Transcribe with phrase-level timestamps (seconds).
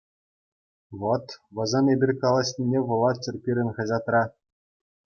[1.03, 1.27] Вӑт,
[1.59, 4.23] вӗсем эпир калаҫнине вулаччӑр пирӗн хаҫатра.